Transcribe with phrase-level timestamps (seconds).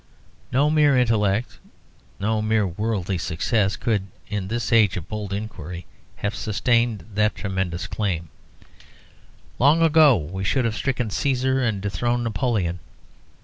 [0.51, 1.59] No mere intellect,
[2.19, 5.85] no mere worldly success could, in this age of bold inquiry,
[6.15, 8.29] have sustained that tremendous claim;
[9.59, 12.79] long ago we should have stricken Cæsar and dethroned Napoleon.